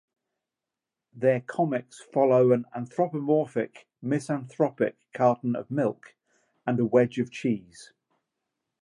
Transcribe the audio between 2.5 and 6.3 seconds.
an anthropomorphic, misanthropic carton of milk